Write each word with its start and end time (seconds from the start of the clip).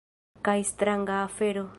Kaj 0.47 0.55
stranga 0.69 1.21
afero. 1.29 1.67